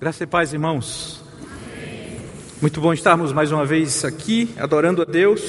[0.00, 1.22] Graça e paz, irmãos.
[2.58, 5.42] Muito bom estarmos mais uma vez aqui, adorando a Deus,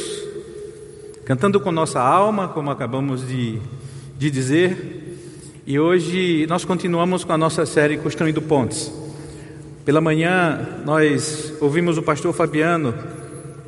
[1.24, 3.62] cantando com nossa alma, como acabamos de,
[4.18, 5.18] de dizer.
[5.66, 8.92] E hoje nós continuamos com a nossa série Construindo Pontes.
[9.86, 12.94] Pela manhã nós ouvimos o pastor Fabiano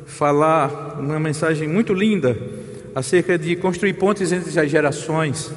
[0.04, 2.36] falar uma mensagem muito linda
[2.94, 5.50] acerca de construir pontes entre as gerações.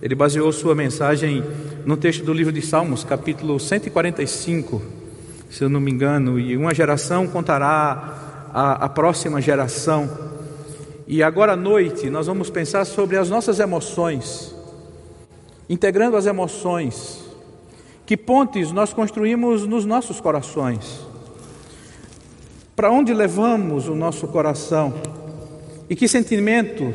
[0.00, 1.44] Ele baseou sua mensagem
[1.84, 4.80] no texto do livro de Salmos, capítulo 145,
[5.50, 10.08] se eu não me engano, e uma geração contará a, a próxima geração.
[11.06, 14.54] E agora à noite nós vamos pensar sobre as nossas emoções,
[15.68, 17.22] integrando as emoções.
[18.06, 21.00] Que pontes nós construímos nos nossos corações?
[22.74, 24.94] Para onde levamos o nosso coração?
[25.88, 26.92] E que sentimento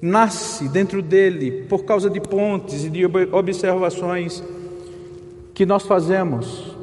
[0.00, 4.42] nasce dentro dele por causa de pontes e de observações
[5.52, 6.76] que nós fazemos.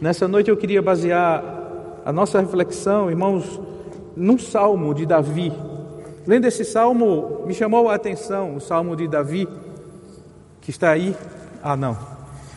[0.00, 1.42] Nessa noite eu queria basear
[2.04, 3.60] a nossa reflexão, irmãos,
[4.16, 5.52] num salmo de Davi.
[6.26, 9.48] Lendo esse salmo, me chamou a atenção o salmo de Davi,
[10.60, 11.14] que está aí.
[11.62, 11.98] Ah, não.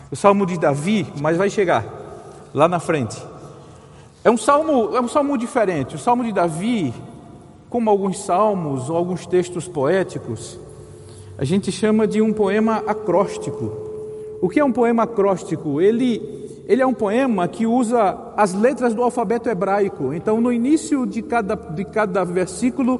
[0.09, 1.85] O salmo de Davi, mas vai chegar
[2.53, 3.21] lá na frente.
[4.23, 5.95] É um salmo, é um salmo diferente.
[5.95, 6.93] O salmo de Davi
[7.71, 10.59] como alguns salmos ou alguns textos poéticos,
[11.37, 13.71] a gente chama de um poema acróstico.
[14.41, 15.79] O que é um poema acróstico?
[15.79, 16.21] Ele,
[16.67, 20.13] ele é um poema que usa as letras do alfabeto hebraico.
[20.13, 22.99] Então, no início de cada, de cada versículo,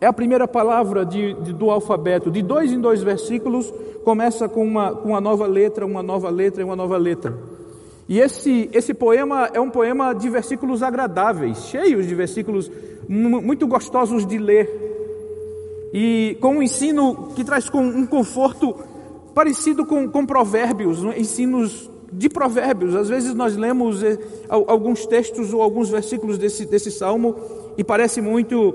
[0.00, 2.28] é a primeira palavra de, de, do alfabeto.
[2.28, 3.72] De dois em dois versículos,
[4.04, 7.38] começa com uma, com uma nova letra, uma nova letra e uma nova letra.
[8.08, 12.68] E esse, esse poema é um poema de versículos agradáveis, cheios de versículos
[13.08, 14.68] muito gostosos de ler.
[15.92, 18.74] E com um ensino que traz com um conforto
[19.34, 22.94] parecido com, com provérbios, ensinos de provérbios.
[22.94, 27.36] Às vezes nós lemos eh, alguns textos ou alguns versículos desse, desse salmo
[27.76, 28.74] e parece muito,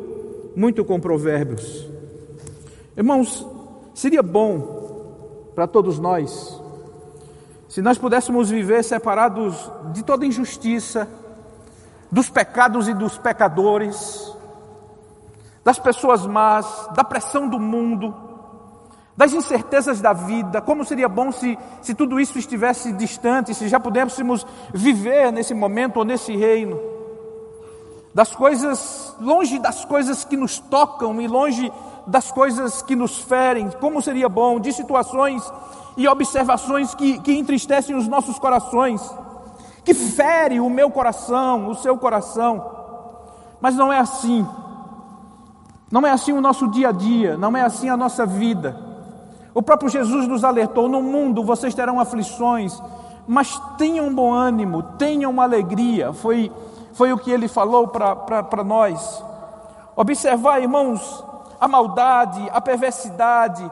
[0.55, 1.87] muito com provérbios.
[2.97, 3.45] Irmãos,
[3.93, 6.63] seria bom para todos nós
[7.73, 11.07] se nós pudéssemos viver separados de toda injustiça,
[12.13, 14.31] dos pecados e dos pecadores,
[15.63, 18.13] das pessoas más, da pressão do mundo,
[19.17, 23.79] das incertezas da vida, como seria bom se, se tudo isso estivesse distante, se já
[23.79, 26.79] pudéssemos viver nesse momento ou nesse reino,
[28.13, 31.73] das coisas, longe das coisas que nos tocam e longe
[32.05, 35.51] das coisas que nos ferem, como seria bom, de situações
[35.97, 39.01] e observações que, que entristecem os nossos corações,
[39.83, 42.63] que fere o meu coração, o seu coração.
[43.59, 44.45] Mas não é assim.
[45.91, 48.75] Não é assim o nosso dia a dia, não é assim a nossa vida.
[49.53, 52.81] O próprio Jesus nos alertou: no mundo vocês terão aflições,
[53.27, 56.11] mas tenham bom ânimo, tenham alegria.
[56.11, 56.51] Foi,
[56.93, 59.23] foi o que ele falou para nós.
[59.95, 61.23] Observar, irmãos,
[61.59, 63.71] a maldade, a perversidade,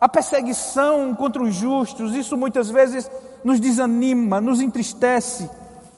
[0.00, 3.10] a perseguição contra os justos, isso muitas vezes
[3.44, 5.48] nos desanima, nos entristece,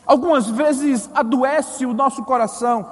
[0.07, 2.87] algumas vezes adoece o nosso coração.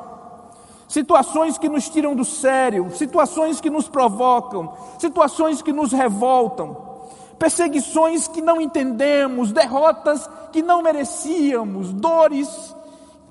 [0.89, 6.77] Situações que nos tiram do sério, situações que nos provocam, situações que nos revoltam,
[7.39, 12.77] perseguições que não entendemos, derrotas que não merecíamos, dores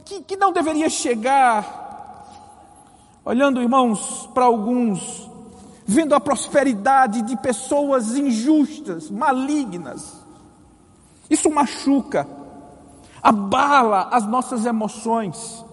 [0.04, 1.80] que, que não deveria chegar.
[3.24, 5.30] Olhando, irmãos, para alguns
[5.86, 10.21] vendo a prosperidade de pessoas injustas, malignas.
[11.32, 12.28] Isso machuca,
[13.24, 15.66] abala as nossas emoções.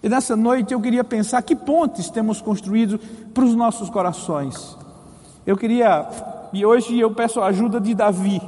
[0.00, 2.96] E nessa noite eu queria pensar que pontes temos construído
[3.34, 4.78] para os nossos corações.
[5.44, 6.08] Eu queria,
[6.52, 8.40] e hoje eu peço a ajuda de Davi.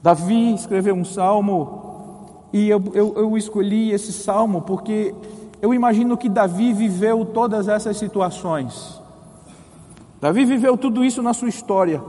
[0.00, 5.12] Davi escreveu um salmo, e eu, eu, eu escolhi esse salmo porque
[5.60, 9.02] eu imagino que Davi viveu todas essas situações.
[10.20, 12.00] Davi viveu tudo isso na sua história.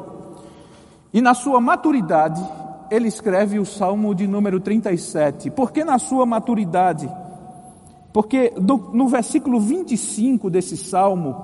[1.18, 2.48] E na sua maturidade,
[2.92, 5.50] ele escreve o Salmo de número 37.
[5.50, 7.10] Por que na sua maturidade?
[8.14, 8.54] Porque
[8.94, 11.36] no, versículo 25 desse salmo,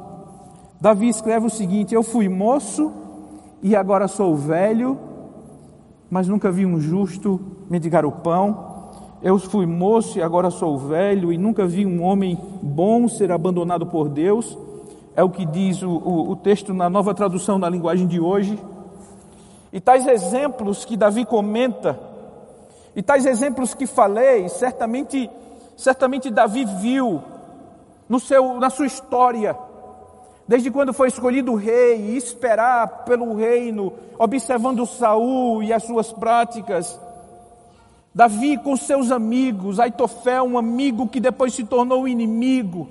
[0.80, 2.92] Davi escreve o seguinte: Eu fui moço
[3.64, 4.96] e agora sou velho,
[6.08, 8.72] mas nunca vi um justo mendigar o pão
[9.24, 13.88] eu fui moço e agora sou velho, e nunca vi um homem bom ser abandonado
[13.88, 14.56] por Deus.
[15.16, 18.60] É o que diz o, o, o texto na nova tradução na linguagem de hoje.
[19.74, 22.00] E tais exemplos que Davi comenta,
[22.96, 25.28] e tais exemplos que falei, certamente,
[25.76, 27.24] certamente Davi viu
[28.08, 29.58] no seu, na sua história,
[30.48, 37.02] desde quando foi escolhido rei, e esperar pelo reino, observando Saul e as suas práticas,
[38.14, 42.88] Davi com seus amigos, Aitofel, um amigo que depois se tornou inimigo.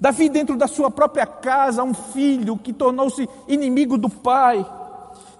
[0.00, 4.64] Davi, dentro da sua própria casa, um filho que tornou-se inimigo do pai.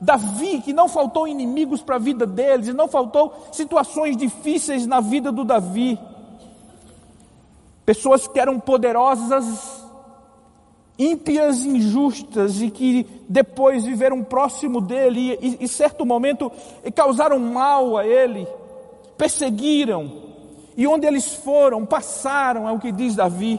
[0.00, 5.00] Davi, que não faltou inimigos para a vida deles, e não faltou situações difíceis na
[5.00, 5.98] vida do Davi.
[7.84, 9.84] Pessoas que eram poderosas,
[10.98, 16.50] ímpias, injustas e que depois viveram próximo dele e, em certo momento
[16.94, 18.46] causaram mal a ele,
[19.16, 20.24] perseguiram,
[20.76, 23.58] e onde eles foram, passaram, é o que diz Davi.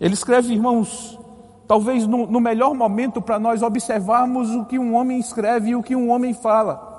[0.00, 1.18] Ele escreve, irmãos,
[1.66, 5.82] talvez no, no melhor momento para nós observarmos o que um homem escreve e o
[5.82, 6.92] que um homem fala.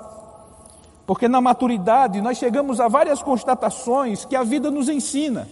[1.06, 5.48] Porque na maturidade nós chegamos a várias constatações que a vida nos ensina.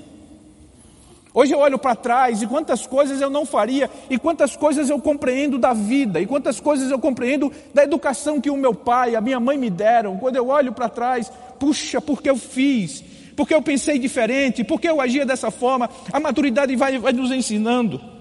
[1.32, 5.00] Hoje eu olho para trás e quantas coisas eu não faria, e quantas coisas eu
[5.00, 9.20] compreendo da vida, e quantas coisas eu compreendo da educação que o meu pai, a
[9.20, 10.16] minha mãe me deram.
[10.16, 13.02] Quando eu olho para trás, puxa, porque eu fiz,
[13.36, 18.13] porque eu pensei diferente, porque eu agia dessa forma, a maturidade vai, vai nos ensinando.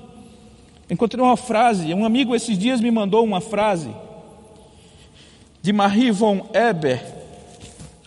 [0.93, 3.89] Encontrei uma frase, um amigo esses dias me mandou uma frase
[5.59, 7.03] de Marie von Eber.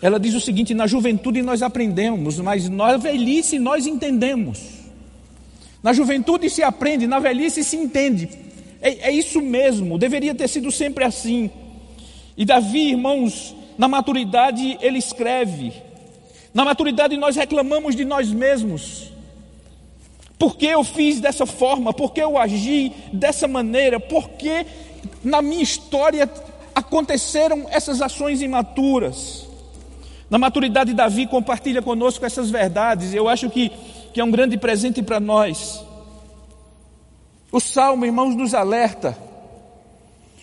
[0.01, 4.87] Ela diz o seguinte: na juventude nós aprendemos, mas na velhice nós entendemos.
[5.83, 8.29] Na juventude se aprende, na velhice se entende.
[8.81, 11.51] É, é isso mesmo, deveria ter sido sempre assim.
[12.37, 15.73] E Davi, irmãos, na maturidade ele escreve.
[16.55, 19.16] Na maturidade nós reclamamos de nós mesmos.
[20.39, 21.93] Por que eu fiz dessa forma?
[21.93, 23.99] Por que eu agi dessa maneira?
[23.99, 24.67] Por que
[25.25, 26.31] na minha história
[26.75, 29.47] aconteceram essas ações imaturas?
[30.29, 33.15] Na maturidade, Davi compartilha conosco essas verdades.
[33.15, 33.71] Eu acho que
[34.17, 35.85] que é um grande presente para nós.
[37.53, 39.15] O salmo, irmãos, nos alerta.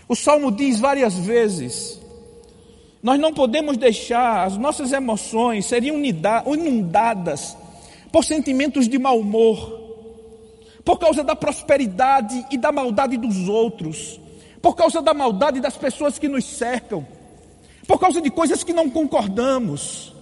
[0.07, 1.99] O salmo diz várias vezes:
[3.01, 5.89] nós não podemos deixar as nossas emoções serem
[6.45, 7.57] inundadas
[8.11, 9.82] por sentimentos de mau humor,
[10.83, 14.19] por causa da prosperidade e da maldade dos outros,
[14.62, 17.06] por causa da maldade das pessoas que nos cercam,
[17.88, 20.12] por causa de coisas que não concordamos.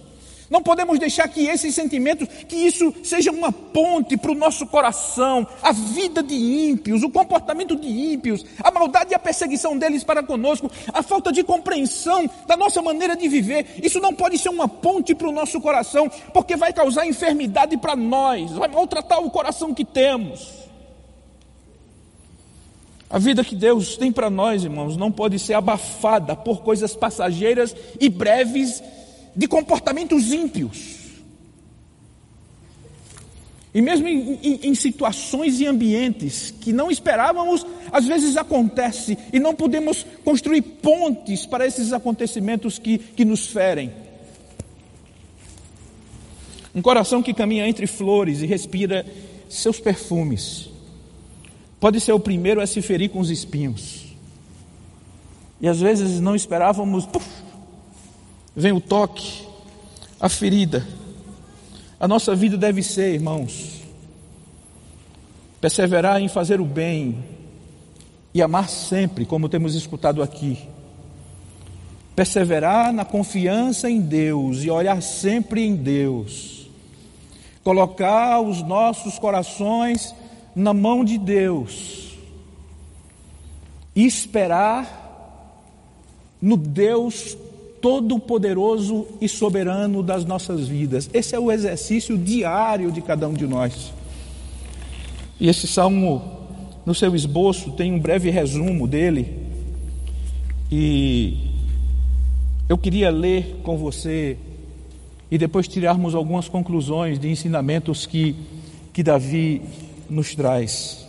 [0.52, 5.46] Não podemos deixar que esses sentimentos, que isso seja uma ponte para o nosso coração,
[5.62, 10.22] a vida de ímpios, o comportamento de ímpios, a maldade e a perseguição deles para
[10.22, 13.80] conosco, a falta de compreensão da nossa maneira de viver.
[13.82, 17.96] Isso não pode ser uma ponte para o nosso coração, porque vai causar enfermidade para
[17.96, 20.50] nós, vai maltratar o coração que temos.
[23.08, 27.74] A vida que Deus tem para nós, irmãos, não pode ser abafada por coisas passageiras
[27.98, 28.82] e breves
[29.34, 31.02] de comportamentos ímpios.
[33.74, 39.40] E mesmo em, em, em, situações e ambientes que não esperávamos, às vezes acontece e
[39.40, 43.90] não podemos construir pontes para esses acontecimentos que, que nos ferem.
[46.74, 49.06] Um coração que caminha entre flores e respira
[49.48, 50.68] seus perfumes,
[51.80, 54.04] pode ser o primeiro a se ferir com os espinhos.
[55.60, 57.26] E às vezes não esperávamos, puf,
[58.54, 59.46] vem o toque,
[60.20, 60.86] a ferida.
[61.98, 63.80] A nossa vida deve ser, irmãos,
[65.60, 67.24] perseverar em fazer o bem
[68.34, 70.58] e amar sempre, como temos escutado aqui.
[72.14, 76.68] Perseverar na confiança em Deus e olhar sempre em Deus.
[77.64, 80.14] Colocar os nossos corações
[80.54, 82.18] na mão de Deus.
[83.94, 85.00] E esperar
[86.40, 87.36] no Deus
[87.82, 91.10] todo-poderoso e soberano das nossas vidas.
[91.12, 93.92] Esse é o exercício diário de cada um de nós.
[95.40, 96.22] E esse salmo,
[96.86, 99.36] no seu esboço, tem um breve resumo dele.
[100.70, 101.36] E
[102.68, 104.38] eu queria ler com você
[105.28, 108.36] e depois tirarmos algumas conclusões de ensinamentos que,
[108.92, 109.60] que Davi
[110.08, 111.04] nos traz.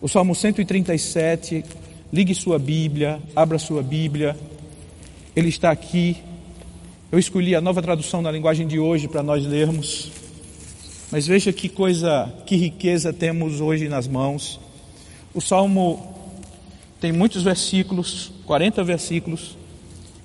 [0.00, 1.64] O Salmo 137,
[2.12, 4.36] ligue sua Bíblia, abra sua Bíblia.
[5.36, 6.16] Ele está aqui.
[7.10, 10.12] Eu escolhi a nova tradução na linguagem de hoje para nós lermos.
[11.10, 14.60] Mas veja que coisa, que riqueza temos hoje nas mãos.
[15.34, 16.14] O Salmo
[17.00, 19.58] tem muitos versículos, 40 versículos.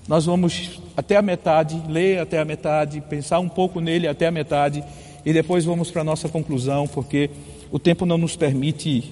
[0.07, 4.31] Nós vamos até a metade, ler até a metade, pensar um pouco nele até a
[4.31, 4.83] metade
[5.25, 7.31] e depois vamos para a nossa conclusão, porque
[7.71, 9.11] o tempo não nos permite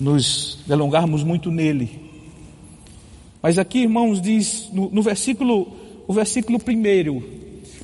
[0.00, 2.03] nos delongarmos muito nele.
[3.44, 5.70] Mas aqui, irmãos, diz no, no versículo,
[6.08, 7.22] o versículo primeiro,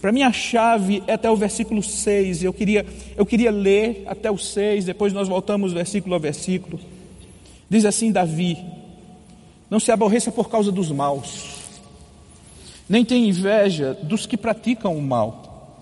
[0.00, 2.44] para mim a chave é até o versículo 6.
[2.44, 6.80] Eu queria, eu queria ler até o 6, depois nós voltamos versículo a versículo.
[7.68, 8.56] Diz assim Davi:
[9.68, 11.50] Não se aborreça por causa dos maus,
[12.88, 15.76] nem tem inveja dos que praticam o mal,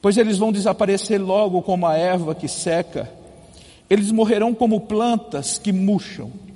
[0.00, 3.12] pois eles vão desaparecer logo como a erva que seca,
[3.90, 6.47] eles morrerão como plantas que murcham.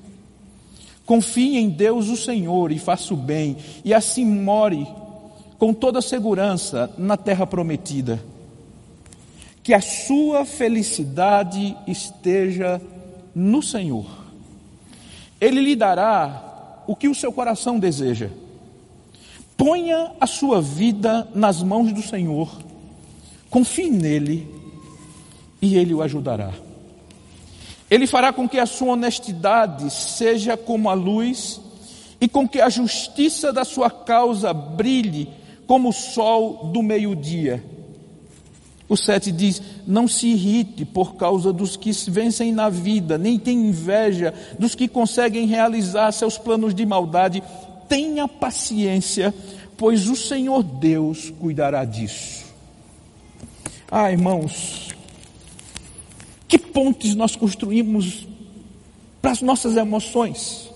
[1.04, 4.87] Confie em Deus o Senhor e faça o bem, e assim more
[5.59, 8.23] com toda segurança na terra prometida.
[9.62, 12.80] Que a sua felicidade esteja
[13.35, 14.06] no Senhor.
[15.40, 18.30] Ele lhe dará o que o seu coração deseja.
[19.56, 22.50] Ponha a sua vida nas mãos do Senhor,
[23.49, 24.49] confie nele
[25.61, 26.52] e ele o ajudará.
[27.92, 31.61] Ele fará com que a sua honestidade seja como a luz
[32.18, 35.28] e com que a justiça da sua causa brilhe
[35.66, 37.62] como o sol do meio-dia.
[38.88, 43.68] O 7 diz: Não se irrite por causa dos que vencem na vida, nem tenha
[43.68, 47.42] inveja dos que conseguem realizar seus planos de maldade,
[47.90, 49.34] tenha paciência,
[49.76, 52.46] pois o Senhor Deus cuidará disso.
[53.90, 54.91] Ah, irmãos,
[56.52, 58.26] que pontes nós construímos
[59.23, 60.71] para as nossas emoções?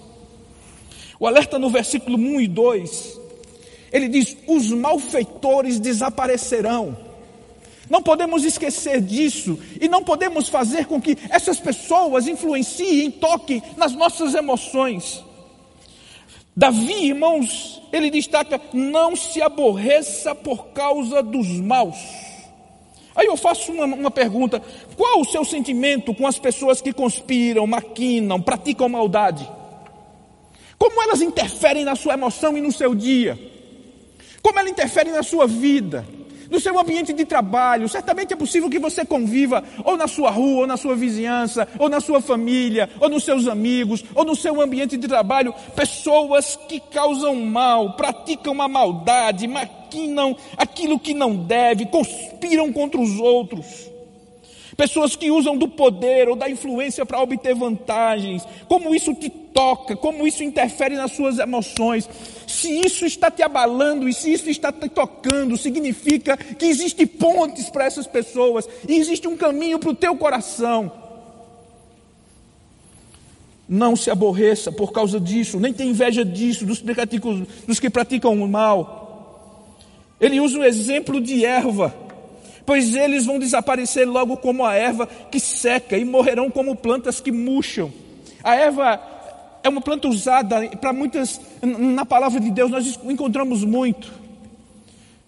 [1.20, 3.20] O alerta no versículo 1 e 2,
[3.92, 6.96] ele diz: os malfeitores desaparecerão.
[7.90, 13.92] Não podemos esquecer disso e não podemos fazer com que essas pessoas influenciem, toquem nas
[13.92, 15.22] nossas emoções.
[16.56, 21.98] Davi, irmãos, ele destaca: não se aborreça por causa dos maus.
[23.16, 24.62] Aí eu faço uma, uma, pergunta:
[24.96, 29.50] qual o seu sentimento com as pessoas que conspiram, maquinam, praticam maldade?
[30.78, 33.38] Como elas interferem na sua emoção e no seu dia?
[34.42, 36.06] Como elas interferem na sua vida?
[36.50, 37.88] No seu ambiente de trabalho.
[37.88, 41.88] Certamente é possível que você conviva ou na sua rua, ou na sua vizinhança, ou
[41.88, 46.80] na sua família, ou nos seus amigos, ou no seu ambiente de trabalho, pessoas que
[46.80, 53.95] causam mal, praticam uma maldade, maquinam aquilo que não deve, conspiram contra os outros.
[54.76, 58.46] Pessoas que usam do poder ou da influência para obter vantagens.
[58.68, 62.06] Como isso te toca, como isso interfere nas suas emoções.
[62.46, 67.70] Se isso está te abalando e se isso está te tocando, significa que existem pontes
[67.70, 70.92] para essas pessoas e existe um caminho para o teu coração.
[73.66, 76.82] Não se aborreça por causa disso, nem tenha inveja disso, dos,
[77.66, 79.72] dos que praticam o mal.
[80.20, 82.05] Ele usa o exemplo de erva
[82.66, 87.30] pois eles vão desaparecer logo como a erva que seca e morrerão como plantas que
[87.30, 87.92] murcham.
[88.42, 89.00] A erva
[89.62, 94.12] é uma planta usada para muitas, na palavra de Deus nós encontramos muito,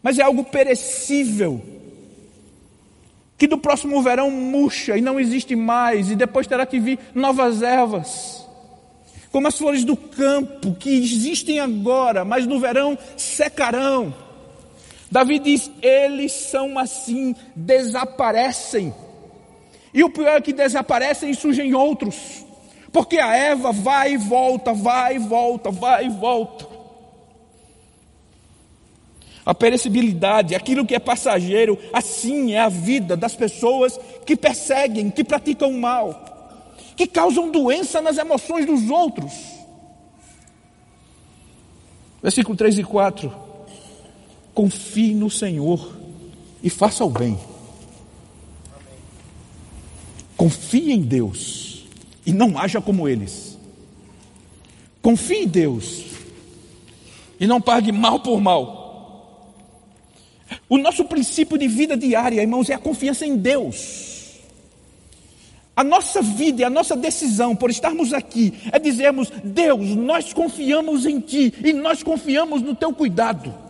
[0.03, 1.61] mas é algo perecível,
[3.37, 7.63] que do próximo verão murcha e não existe mais, e depois terá que vir novas
[7.63, 8.47] ervas,
[9.31, 14.28] como as flores do campo, que existem agora, mas no verão secarão.
[15.11, 18.95] Davi diz: eles são assim, desaparecem.
[19.93, 22.45] E o pior é que desaparecem e surgem outros.
[22.93, 26.67] Porque a Eva vai e volta, vai e volta, vai e volta.
[29.45, 35.25] A perecibilidade, aquilo que é passageiro, assim é a vida das pessoas que perseguem, que
[35.25, 39.33] praticam mal, que causam doença nas emoções dos outros.
[42.23, 43.48] Versículo 3 e 4
[44.59, 45.97] confie no Senhor
[46.61, 47.39] e faça o bem.
[50.37, 51.87] Confie em Deus
[52.27, 53.57] e não haja como eles.
[55.01, 56.07] Confie em Deus
[57.39, 59.55] e não pague mal por mal.
[60.69, 64.41] O nosso princípio de vida diária, irmãos, é a confiança em Deus.
[65.77, 71.07] A nossa vida e a nossa decisão por estarmos aqui é dizermos: Deus, nós confiamos
[71.07, 73.68] em Ti e nós confiamos no Teu cuidado.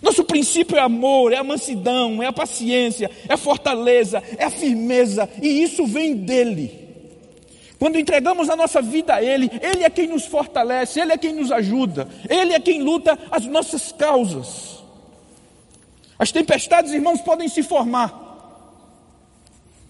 [0.00, 4.50] Nosso princípio é amor, é a mansidão, é a paciência, é a fortaleza, é a
[4.50, 6.86] firmeza, e isso vem dele.
[7.78, 11.32] Quando entregamos a nossa vida a Ele, Ele é quem nos fortalece, Ele é quem
[11.32, 14.78] nos ajuda, Ele é quem luta as nossas causas.
[16.18, 18.26] As tempestades, irmãos, podem se formar.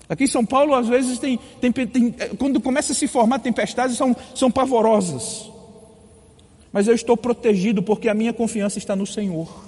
[0.08, 3.96] Aqui em São Paulo, às vezes, tem, tem, tem, quando começa a se formar tempestades,
[3.96, 5.50] são, são pavorosas.
[6.70, 9.67] Mas eu estou protegido porque a minha confiança está no Senhor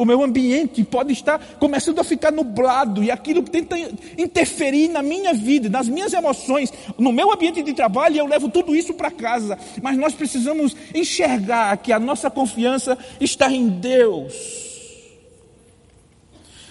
[0.00, 3.76] o meu ambiente pode estar começando a ficar nublado e aquilo tenta
[4.16, 8.48] interferir na minha vida, nas minhas emoções, no meu ambiente de trabalho, e eu levo
[8.48, 9.58] tudo isso para casa.
[9.82, 14.32] Mas nós precisamos enxergar que a nossa confiança está em Deus.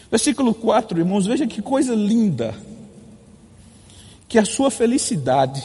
[0.10, 2.56] Versículo 4, irmãos, veja que coisa linda.
[4.28, 5.64] Que a sua felicidade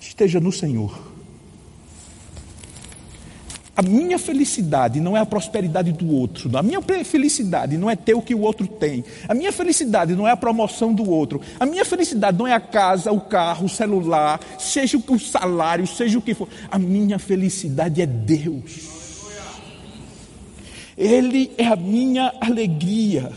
[0.00, 1.07] esteja no Senhor.
[3.78, 6.50] A minha felicidade não é a prosperidade do outro.
[6.58, 9.04] A minha felicidade não é ter o que o outro tem.
[9.28, 11.40] A minha felicidade não é a promoção do outro.
[11.60, 16.18] A minha felicidade não é a casa, o carro, o celular, seja o salário, seja
[16.18, 16.48] o que for.
[16.68, 18.98] A minha felicidade é Deus.
[20.96, 23.30] Ele é a minha alegria.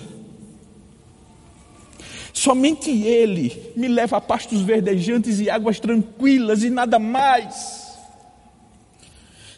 [2.34, 7.91] Somente Ele me leva a pastos verdejantes e águas tranquilas e nada mais.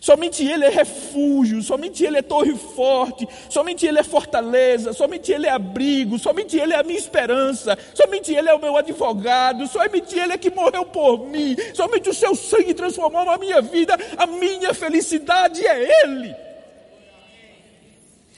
[0.04, 5.48] Somente Ele é refúgio, somente Ele é torre forte, somente Ele é fortaleza, somente Ele
[5.48, 10.20] é abrigo, somente Ele é a minha esperança, somente Ele é o meu advogado, somente
[10.20, 14.28] Ele é que morreu por mim, somente o seu sangue transformou a minha vida, a
[14.28, 16.36] minha felicidade é Ele.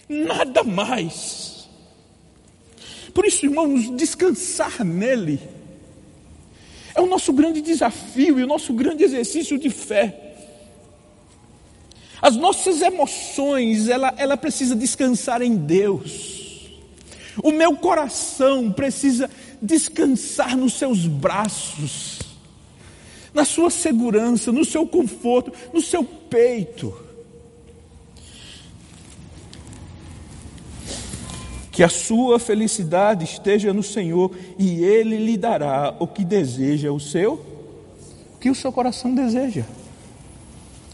[0.07, 1.67] Nada mais.
[3.11, 5.39] Por isso, irmãos, descansar nele
[6.93, 10.24] é o nosso grande desafio e o nosso grande exercício de fé.
[12.21, 16.35] As nossas emoções, ela, ela precisa descansar em Deus.
[17.43, 19.29] O meu coração precisa
[19.61, 22.19] descansar nos seus braços,
[23.33, 26.97] na sua segurança, no seu conforto, no seu peito.
[31.71, 36.99] Que a sua felicidade esteja no Senhor e Ele lhe dará o que deseja o
[37.01, 39.65] seu, o que o seu coração deseja.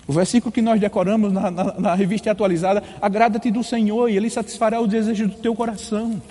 [0.07, 4.29] O versículo que nós decoramos na, na, na revista atualizada: agrada-te do Senhor e Ele
[4.29, 6.21] satisfará o desejo do teu coração.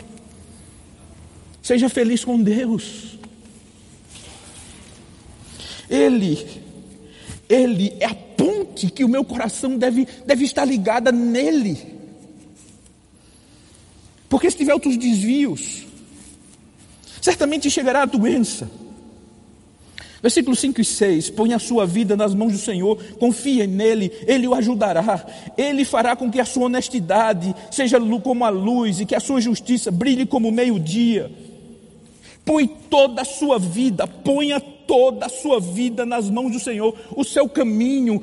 [1.63, 3.19] Seja feliz com Deus.
[5.89, 6.63] Ele,
[7.49, 11.99] Ele é a ponte que o meu coração deve, deve estar ligada nele.
[14.29, 15.85] Porque se tiver outros desvios,
[17.21, 18.71] certamente chegará a doença
[20.23, 24.47] Versículos 5 e 6: Põe a sua vida nas mãos do Senhor, confia nele, ele
[24.47, 29.15] o ajudará, ele fará com que a sua honestidade seja como a luz e que
[29.15, 31.31] a sua justiça brilhe como o meio-dia.
[32.45, 37.23] Põe toda a sua vida, ponha toda a sua vida nas mãos do Senhor, o
[37.23, 38.21] seu caminho,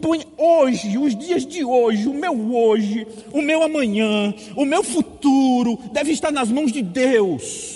[0.00, 5.78] põe hoje, os dias de hoje, o meu hoje, o meu amanhã, o meu futuro,
[5.92, 7.75] deve estar nas mãos de Deus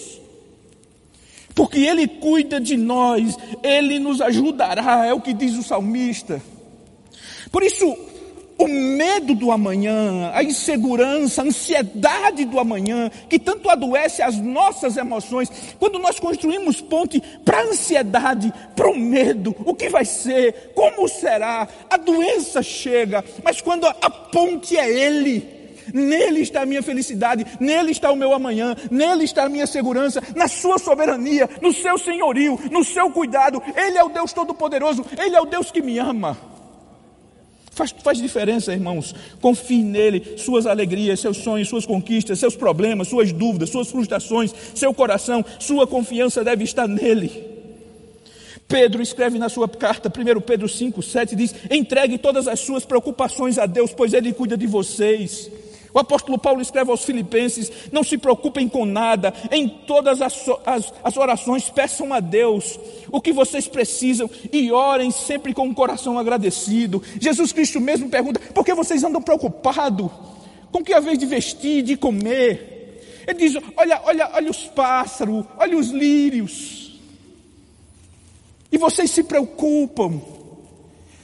[1.60, 6.40] porque Ele cuida de nós, Ele nos ajudará, é o que diz o salmista.
[7.52, 7.94] Por isso,
[8.56, 14.96] o medo do amanhã, a insegurança, a ansiedade do amanhã, que tanto adoece as nossas
[14.96, 20.72] emoções, quando nós construímos ponte para a ansiedade, para o medo, o que vai ser,
[20.74, 25.59] como será, a doença chega, mas quando a ponte é Ele,
[25.92, 30.22] Nele está a minha felicidade, nele está o meu amanhã, nele está a minha segurança,
[30.34, 33.62] na sua soberania, no seu senhorio, no seu cuidado.
[33.76, 36.36] Ele é o Deus Todo-Poderoso, Ele é o Deus que me ama.
[37.72, 39.14] Faz, faz diferença, irmãos.
[39.40, 44.92] Confie nele, suas alegrias, seus sonhos, suas conquistas, seus problemas, suas dúvidas, suas frustrações, seu
[44.92, 47.58] coração, sua confiança deve estar nele.
[48.68, 53.58] Pedro escreve na sua carta, 1 Pedro 5, 7, diz: entregue todas as suas preocupações
[53.58, 55.50] a Deus, pois Ele cuida de vocês.
[55.92, 60.92] O apóstolo Paulo escreve aos Filipenses: não se preocupem com nada, em todas as, as,
[61.02, 62.78] as, orações peçam a Deus
[63.10, 67.02] o que vocês precisam e orem sempre com o coração agradecido.
[67.20, 70.10] Jesus Cristo mesmo pergunta: por que vocês andam preocupados?
[70.70, 73.24] Com que a vez de vestir, de comer?
[73.26, 77.00] Ele diz: olha, olha, olha os pássaros, olha os lírios.
[78.72, 80.20] E vocês se preocupam.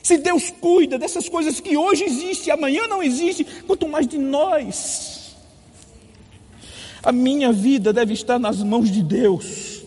[0.06, 4.16] Se Deus cuida dessas coisas que hoje existem e amanhã não existem, quanto mais de
[4.16, 5.34] nós.
[7.02, 9.82] A minha vida deve estar nas mãos de Deus.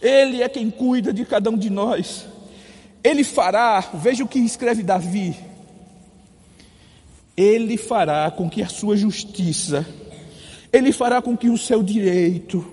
[0.00, 2.24] Ele é quem cuida de cada um de nós.
[3.04, 5.36] Ele fará, veja o que escreve Davi.
[7.36, 9.86] Ele fará com que a sua justiça,
[10.72, 12.64] ele fará com que o seu direito,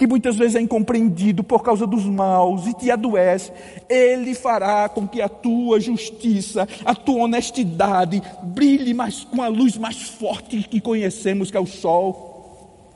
[0.00, 3.52] que muitas vezes é incompreendido por causa dos maus e te adoece,
[3.86, 9.76] Ele fará com que a tua justiça, a tua honestidade brilhe mais com a luz
[9.76, 12.88] mais forte que conhecemos, que é o sol.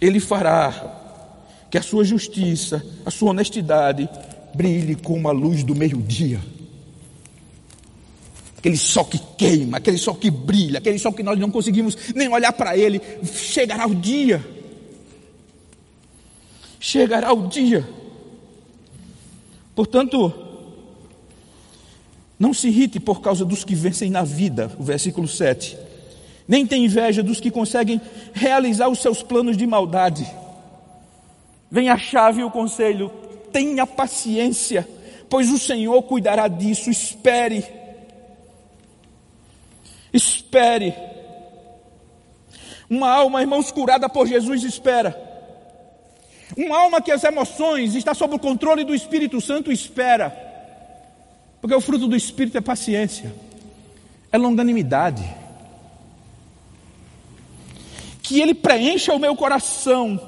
[0.00, 0.74] Ele fará
[1.70, 4.08] que a sua justiça, a sua honestidade
[4.52, 6.40] brilhe como a luz do meio-dia
[8.62, 12.28] aquele sol que queima, aquele sol que brilha, aquele sol que nós não conseguimos nem
[12.28, 14.40] olhar para ele, chegará o dia.
[16.78, 17.84] Chegará o dia.
[19.74, 20.32] Portanto,
[22.38, 25.76] não se irrite por causa dos que vencem na vida, o versículo 7.
[26.46, 28.00] Nem tem inveja dos que conseguem
[28.32, 30.24] realizar os seus planos de maldade.
[31.68, 33.10] Vem a chave e o conselho,
[33.52, 34.86] tenha paciência
[35.32, 36.90] pois o Senhor cuidará disso.
[36.90, 37.64] Espere.
[40.12, 40.94] Espere.
[42.88, 45.30] Uma alma, irmãos, curada por Jesus, espera.
[46.56, 50.30] Uma alma que as emoções está sob o controle do Espírito Santo, espera.
[51.60, 53.34] Porque o fruto do Espírito é paciência,
[54.30, 55.24] é longanimidade.
[58.22, 60.20] Que Ele preencha o meu coração,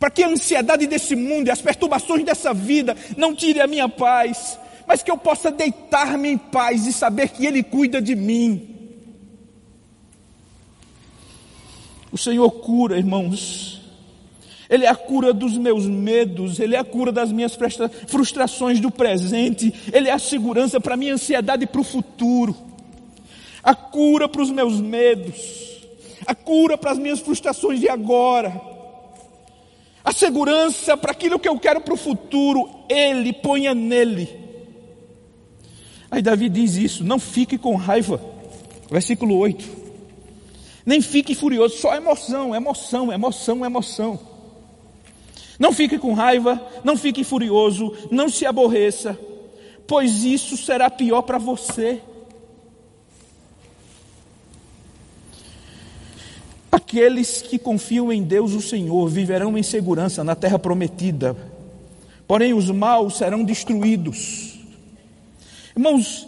[0.00, 3.88] para que a ansiedade desse mundo e as perturbações dessa vida não tire a minha
[3.88, 8.74] paz, mas que eu possa deitar-me em paz e saber que Ele cuida de mim.
[12.10, 13.82] O Senhor cura, irmãos.
[14.70, 17.56] Ele é a cura dos meus medos, Ele é a cura das minhas
[18.06, 22.56] frustrações do presente, Ele é a segurança para a minha ansiedade para o futuro,
[23.62, 25.86] a cura para os meus medos,
[26.26, 28.58] a cura para as minhas frustrações de agora,
[30.02, 34.47] a segurança para aquilo que eu quero para o futuro, Ele ponha nele.
[36.10, 38.20] Aí Davi diz isso: não fique com raiva,
[38.90, 39.78] versículo 8.
[40.84, 44.18] Nem fique furioso, só emoção, emoção, emoção, emoção.
[45.58, 49.18] Não fique com raiva, não fique furioso, não se aborreça,
[49.86, 52.00] pois isso será pior para você.
[56.70, 61.36] Aqueles que confiam em Deus, o Senhor, viverão em segurança na terra prometida,
[62.26, 64.47] porém os maus serão destruídos.
[65.78, 66.26] Irmãos,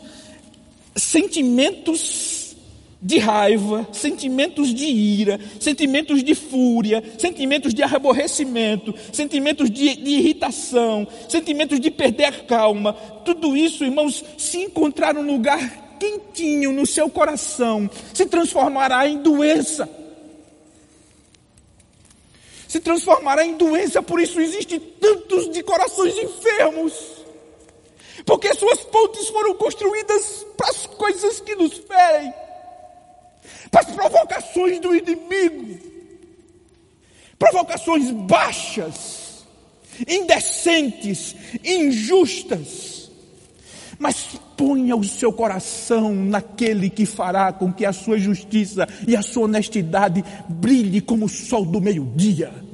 [0.94, 2.54] sentimentos
[3.02, 11.04] de raiva, sentimentos de ira, sentimentos de fúria, sentimentos de aborrecimento, sentimentos de, de, irritação,
[11.28, 12.92] sentimentos de perder a calma.
[13.24, 19.90] Tudo isso, irmãos, se encontrar um lugar quentinho no seu coração, se transformará em doença.
[22.68, 27.19] Se transformará em doença, por isso existem tantos de corações enfermos.
[28.30, 32.32] Porque suas pontes foram construídas para as coisas que nos ferem
[33.72, 35.80] para as provocações do inimigo,
[37.36, 39.44] provocações baixas,
[40.06, 43.10] indecentes, injustas,
[43.98, 49.22] mas ponha o seu coração naquele que fará com que a sua justiça e a
[49.22, 52.69] sua honestidade brilhe como o sol do meio-dia.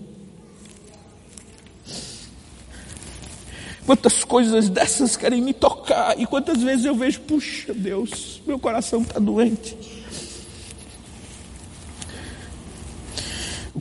[3.87, 9.03] Quantas coisas dessas querem me tocar, e quantas vezes eu vejo, puxa Deus, meu coração
[9.03, 9.77] está doente.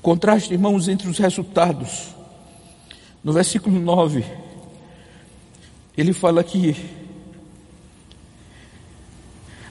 [0.05, 2.09] contraste, irmãos, entre os resultados.
[3.23, 4.23] No versículo 9,
[5.97, 6.75] ele fala que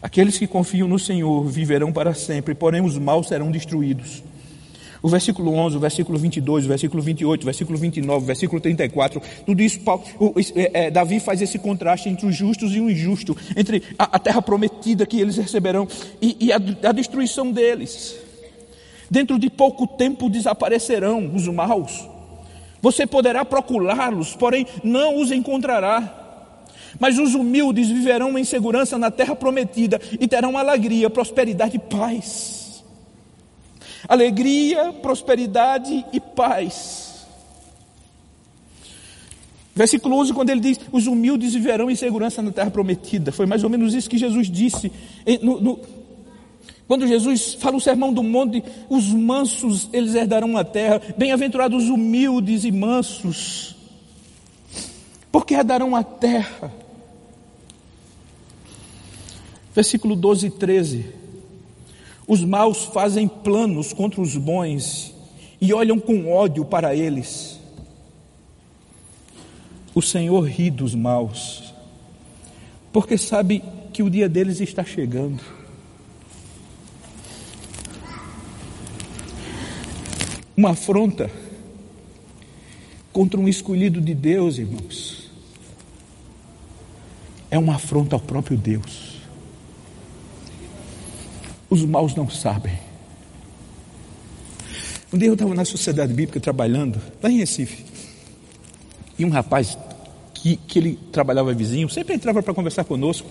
[0.02, 4.24] aqueles que confiam no Senhor viverão para sempre, porém os maus serão destruídos.
[5.04, 9.20] O versículo 11, o versículo 22, o versículo 28, o versículo 29, o versículo 34,
[9.44, 9.78] tudo isso,
[10.56, 14.18] é, é, Davi faz esse contraste entre os justos e o injusto, entre a, a
[14.18, 15.86] terra prometida que eles receberão
[16.22, 18.16] e, e a, a destruição deles.
[19.10, 22.08] Dentro de pouco tempo desaparecerão os maus.
[22.80, 26.48] Você poderá procurá-los, porém não os encontrará.
[26.98, 32.63] Mas os humildes viverão em segurança na terra prometida e terão alegria, prosperidade e paz.
[34.08, 37.26] Alegria, prosperidade e paz.
[39.74, 43.32] Versículo 11, quando ele diz: Os humildes viverão em segurança na terra prometida.
[43.32, 44.92] Foi mais ou menos isso que Jesus disse
[45.42, 45.80] no, no,
[46.86, 51.88] quando Jesus fala o sermão do monte, os mansos eles herdarão a terra, bem-aventurados os
[51.90, 53.74] humildes e mansos,
[55.32, 56.72] porque herdarão a terra.
[59.74, 61.06] Versículo 12 e 13:
[62.26, 65.14] Os maus fazem planos contra os bons
[65.60, 67.60] e olham com ódio para eles.
[69.94, 71.72] O Senhor ri dos maus,
[72.92, 75.40] porque sabe que o dia deles está chegando.
[80.56, 81.30] uma afronta
[83.12, 85.30] contra um escolhido de Deus, irmãos,
[87.50, 89.13] é uma afronta ao próprio Deus.
[91.74, 92.78] Os maus não sabem.
[95.12, 97.84] Um dia eu estava na sociedade bíblica trabalhando, lá em Recife,
[99.18, 99.76] e um rapaz
[100.32, 103.28] que, que ele trabalhava vizinho, sempre entrava para conversar conosco,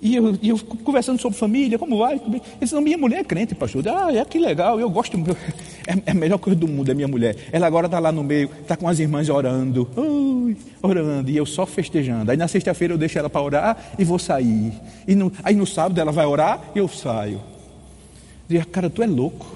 [0.00, 2.14] e eu, e eu conversando sobre família, como vai?
[2.14, 3.86] Ele disse, não, minha mulher é crente, pastor.
[3.88, 5.18] Ah, é que legal, eu gosto,
[5.86, 7.36] é, é a melhor coisa do mundo, é minha mulher.
[7.52, 11.44] Ela agora está lá no meio, está com as irmãs orando, ui, orando, e eu
[11.44, 12.30] só festejando.
[12.30, 14.72] Aí na sexta-feira eu deixo ela para orar e vou sair.
[15.06, 17.40] E no, aí no sábado ela vai orar e eu saio.
[18.48, 19.46] Disse, cara, tu é louco.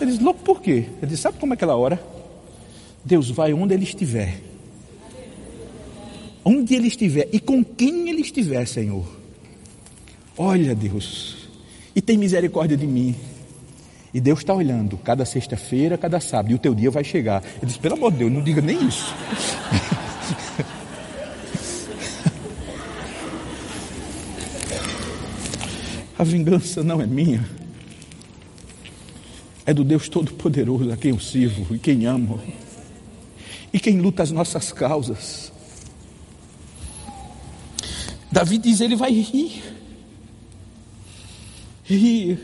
[0.00, 0.86] Ele disse, louco por quê?
[0.98, 2.02] Ele disse, sabe como é que ela ora?
[3.04, 4.40] Deus vai onde ele estiver.
[6.44, 9.04] onde ele estiver e com quem ele estiver, Senhor.
[10.36, 11.48] Olha, Deus,
[11.94, 13.14] e tem misericórdia de mim.
[14.12, 17.42] E Deus está olhando cada sexta-feira, cada sábado, e o teu dia vai chegar.
[17.56, 19.14] Ele diz: pelo amor de Deus, não diga nem isso.
[26.24, 27.46] A vingança não é minha,
[29.66, 32.40] é do Deus Todo-Poderoso a quem eu sirvo e quem amo,
[33.70, 35.52] e quem luta as nossas causas.
[38.32, 39.62] Davi diz: ele vai rir,
[41.84, 42.38] rir.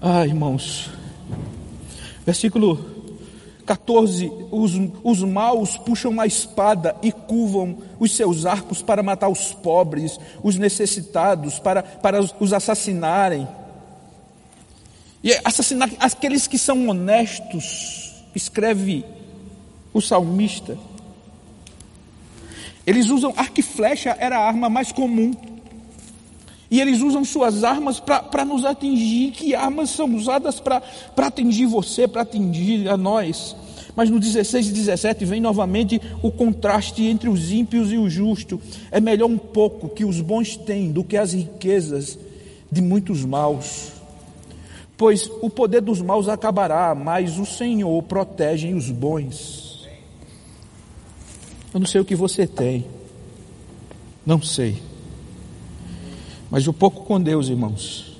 [0.00, 0.88] Ah, irmãos,
[2.24, 2.99] versículo
[3.70, 4.72] 14: os,
[5.04, 10.56] os maus puxam a espada e curvam os seus arcos para matar os pobres, os
[10.56, 13.46] necessitados, para, para os assassinarem.
[15.22, 19.04] E assassinar aqueles que são honestos, escreve
[19.94, 20.76] o salmista.
[22.84, 25.32] Eles usam arco e flecha, era a arma mais comum.
[26.70, 29.32] E eles usam suas armas para nos atingir.
[29.32, 30.82] Que armas são usadas para
[31.16, 33.56] atingir você, para atingir a nós?
[33.96, 38.60] Mas no 16 e 17 vem novamente o contraste entre os ímpios e o justo.
[38.90, 42.16] É melhor um pouco que os bons têm do que as riquezas
[42.70, 43.92] de muitos maus.
[44.96, 49.88] Pois o poder dos maus acabará, mas o Senhor protege os bons.
[51.74, 52.84] Eu não sei o que você tem.
[54.24, 54.89] Não sei.
[56.50, 58.16] Mas o pouco com Deus, irmãos,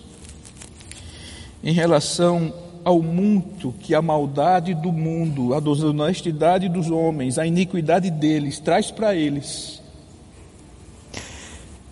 [1.65, 8.11] em relação ao muito que a maldade do mundo, a desonestidade dos homens, a iniquidade
[8.11, 9.83] deles traz para eles,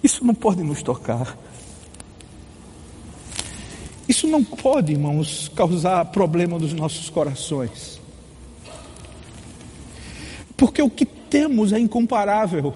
[0.03, 1.37] isso não pode nos tocar.
[4.09, 8.01] Isso não pode, irmãos, causar problema nos nossos corações.
[10.57, 12.75] Porque o que temos é incomparável.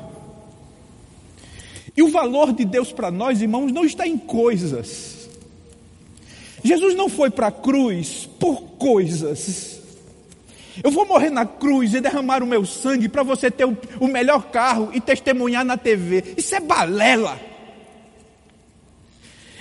[1.97, 5.29] E o valor de Deus para nós, irmãos, não está em coisas.
[6.65, 9.81] Jesus não foi para a cruz por coisas.
[10.83, 14.07] Eu vou morrer na cruz e derramar o meu sangue para você ter o, o
[14.07, 16.35] melhor carro e testemunhar na TV.
[16.37, 17.39] Isso é balela.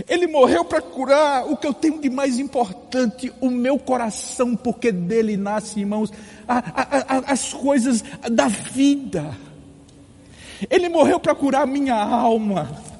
[0.07, 4.91] Ele morreu para curar o que eu tenho de mais importante, o meu coração, porque
[4.91, 6.11] dele nasce, irmãos,
[6.47, 9.35] a, a, a, as coisas da vida.
[10.69, 12.91] Ele morreu para curar minha alma.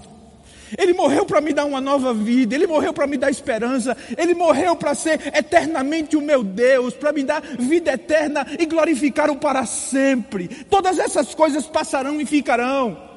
[0.78, 4.34] Ele morreu para me dar uma nova vida, Ele morreu para me dar esperança, Ele
[4.34, 9.36] morreu para ser eternamente o meu Deus, para me dar vida eterna e glorificar o
[9.36, 10.48] para sempre.
[10.70, 13.12] Todas essas coisas passarão e ficarão.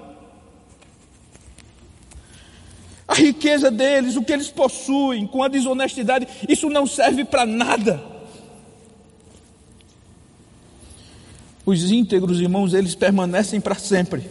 [3.06, 8.02] a riqueza deles, o que eles possuem, com a desonestidade, isso não serve para nada.
[11.64, 14.28] Os íntegros irmãos, eles permanecem para sempre.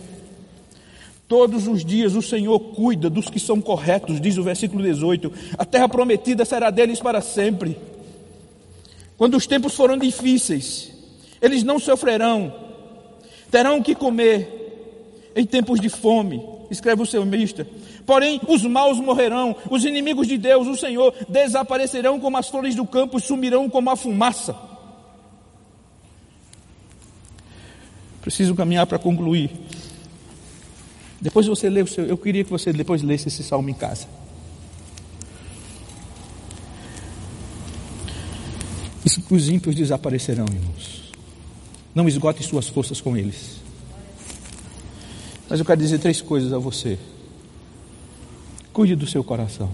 [1.33, 5.33] Todos os dias o Senhor cuida dos que são corretos, diz o versículo 18.
[5.57, 7.75] A terra prometida será deles para sempre.
[9.17, 10.91] Quando os tempos forem difíceis,
[11.41, 12.53] eles não sofrerão,
[13.49, 17.67] terão que comer em tempos de fome, escreve o salmista.
[18.05, 22.85] Porém, os maus morrerão, os inimigos de Deus, o Senhor, desaparecerão como as flores do
[22.85, 24.55] campo e sumirão como a fumaça.
[28.21, 29.49] Preciso caminhar para concluir.
[31.23, 34.05] Depois você lê o seu, eu queria que você depois lesse esse salmo em casa.
[39.29, 41.13] Os ímpios desaparecerão, irmãos.
[41.95, 43.61] Não esgote suas forças com eles.
[45.49, 46.99] Mas eu quero dizer três coisas a você.
[48.73, 49.73] Cuide do seu coração.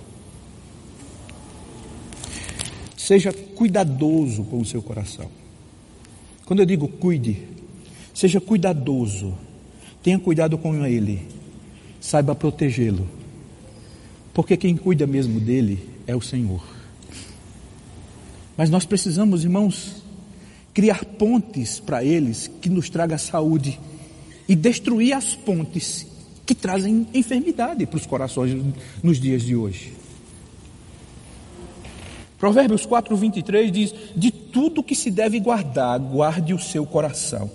[2.96, 5.32] Seja cuidadoso com o seu coração.
[6.46, 7.48] Quando eu digo cuide,
[8.14, 9.36] seja cuidadoso.
[10.04, 11.39] Tenha cuidado com ele.
[12.00, 13.08] Saiba protegê-lo.
[14.34, 16.64] Porque quem cuida mesmo dele é o Senhor.
[18.56, 20.04] Mas nós precisamos, irmãos,
[20.74, 23.80] criar pontes para eles que nos traga saúde
[24.48, 26.06] e destruir as pontes
[26.46, 28.58] que trazem enfermidade para os corações
[29.04, 29.94] nos dias de hoje.
[32.40, 37.52] Provérbios 4, 23 diz: De tudo que se deve guardar, guarde o seu coração.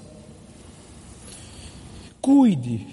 [2.20, 2.86] Cuide,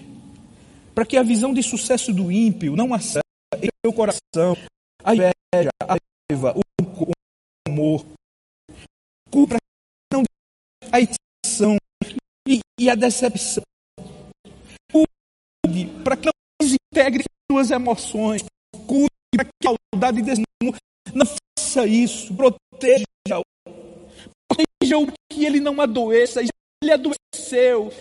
[1.01, 4.55] para que a visão de sucesso do ímpio não acerte em seu coração
[5.03, 5.97] a inveja, a
[6.31, 7.11] raiva, o
[7.67, 8.05] amor.
[9.31, 9.57] Que
[10.13, 10.23] não
[10.91, 11.77] a edição
[12.47, 13.63] e, e a decepção
[14.91, 18.43] Cuide para que não desintegre suas emoções.
[18.85, 20.77] Cuide para que a maldade desânimo
[21.15, 22.31] não faça isso.
[22.35, 23.41] Proteja-o.
[24.47, 26.41] Proteja-o que ele não adoeça.
[26.41, 27.91] Ele adoeceu.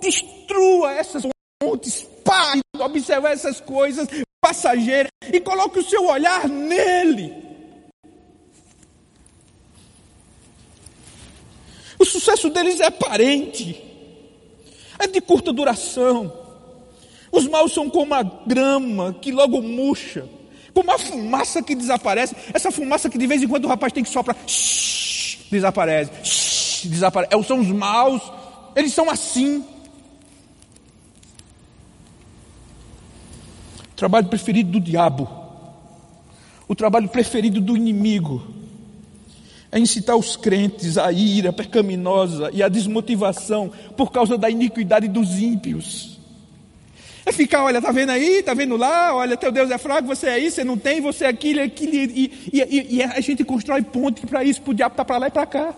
[0.00, 1.22] destrua essas
[1.62, 4.08] pontes, pare de observar essas coisas
[4.40, 7.32] passageiras e coloque o seu olhar nele.
[11.96, 13.80] O sucesso deles é aparente,
[14.98, 16.40] é de curta duração.
[17.30, 20.28] Os maus são como a grama que logo murcha,
[20.74, 22.34] como a fumaça que desaparece.
[22.52, 26.88] Essa fumaça que de vez em quando o rapaz tem que soprar, shh, desaparece, shh,
[26.88, 27.32] desaparece.
[27.32, 28.20] É, são os maus,
[28.74, 29.64] eles são assim.
[34.02, 35.30] Trabalho preferido do diabo,
[36.66, 38.42] o trabalho preferido do inimigo,
[39.70, 45.38] é incitar os crentes à ira pecaminosa e à desmotivação por causa da iniquidade dos
[45.38, 46.18] ímpios.
[47.24, 50.26] É ficar, olha, tá vendo aí, tá vendo lá, olha, teu Deus é fraco, você
[50.26, 53.20] é isso, você não tem, você é aquilo, é aquilo, e, e, e, e a
[53.20, 55.74] gente constrói ponte para isso, para o diabo estar tá para lá e para cá.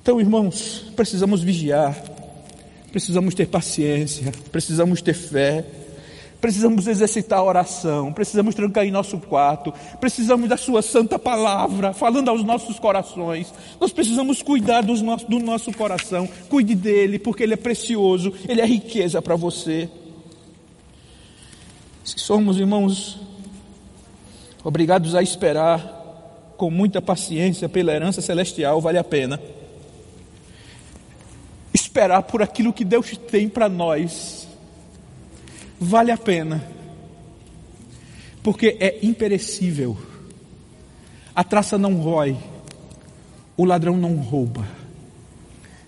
[0.00, 2.00] Então, irmãos, precisamos vigiar,
[2.90, 5.64] precisamos ter paciência, precisamos ter fé,
[6.40, 12.28] Precisamos exercitar a oração, precisamos trancar em nosso quarto, precisamos da Sua santa palavra, falando
[12.28, 13.52] aos nossos corações.
[13.80, 18.60] Nós precisamos cuidar do nosso, do nosso coração, cuide dele, porque ele é precioso, ele
[18.60, 19.88] é riqueza para você.
[22.04, 23.18] Se somos irmãos
[24.62, 29.40] obrigados a esperar com muita paciência pela herança celestial, vale a pena.
[31.80, 34.48] Esperar por aquilo que Deus tem para nós.
[35.80, 36.66] Vale a pena,
[38.42, 39.96] porque é imperecível,
[41.32, 42.36] a traça não rói,
[43.56, 44.66] o ladrão não rouba,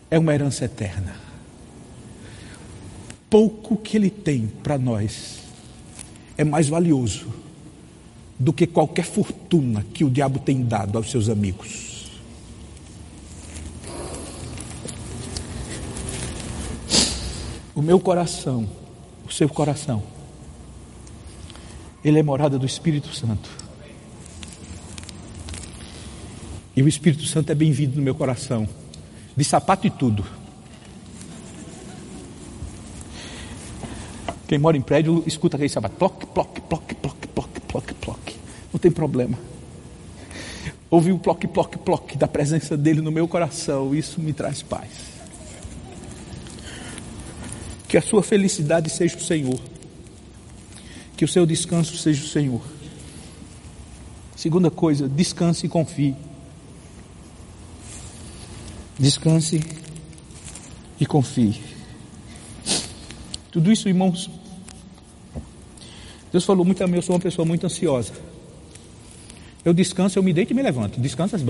[0.08, 1.16] é uma herança eterna.
[3.28, 5.40] Pouco que ele tem para nós
[6.38, 7.34] é mais valioso
[8.38, 11.89] do que qualquer fortuna que o diabo tem dado aos seus amigos.
[17.80, 18.68] O meu coração
[19.26, 20.02] o seu coração.
[22.04, 23.48] Ele é morada do Espírito Santo.
[26.76, 28.68] E o Espírito Santo é bem-vindo no meu coração,
[29.34, 30.26] de sapato e tudo.
[34.46, 38.36] Quem mora em prédio escuta aquele sapato, ploc, ploc, ploc, ploc, ploc, ploc, ploc.
[38.74, 39.38] Não tem problema.
[40.90, 45.09] Ouvir o ploc, ploc, ploc da presença dele no meu coração, isso me traz paz.
[47.90, 49.58] Que a sua felicidade seja o Senhor.
[51.16, 52.62] Que o seu descanso seja o Senhor.
[54.36, 56.14] Segunda coisa, descanse e confie.
[58.96, 59.60] Descanse
[61.00, 61.60] e confie.
[63.50, 64.30] Tudo isso, irmãos,
[66.30, 68.12] Deus falou muito a mim, eu sou uma pessoa muito ansiosa.
[69.64, 71.00] Eu descanso, eu me deito e me levanto.
[71.00, 71.36] Descansa.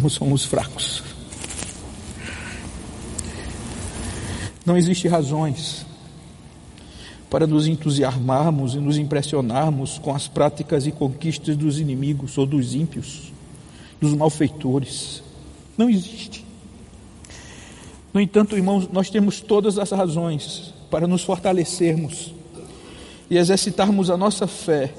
[0.00, 1.02] como somos fracos.
[4.64, 5.84] Não existe razões
[7.28, 12.74] para nos entusiasmarmos e nos impressionarmos com as práticas e conquistas dos inimigos ou dos
[12.74, 13.30] ímpios,
[14.00, 15.22] dos malfeitores.
[15.76, 16.46] Não existe.
[18.12, 22.32] No entanto, irmãos, nós temos todas as razões para nos fortalecermos
[23.28, 24.94] e exercitarmos a nossa fé,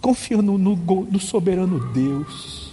[0.00, 2.67] confiando no, no soberano Deus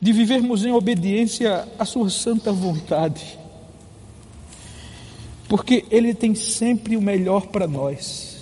[0.00, 3.38] de vivermos em obediência à Sua santa vontade,
[5.48, 8.38] porque Ele tem sempre o melhor para nós.